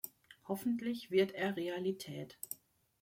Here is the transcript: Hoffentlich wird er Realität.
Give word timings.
Hoffentlich 0.47 1.11
wird 1.11 1.33
er 1.33 1.55
Realität. 1.55 2.39